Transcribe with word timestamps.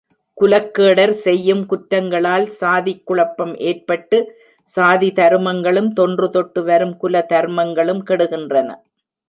குலக்கேடர் 0.37 1.11
செய்யும் 1.23 1.61
குற்றங்களால் 1.65 2.47
சாதிக் 2.51 3.05
குழப்பம் 3.05 3.53
ஏற்பட்டு, 3.63 4.19
சாதி 4.69 5.11
தருமங்களும் 5.15 5.91
தொன்று 5.93 6.29
தொட்டு 6.29 6.63
வரும் 6.63 6.95
குலதருமங்களும் 7.03 8.03
கெடுகின்றன. 8.09 8.69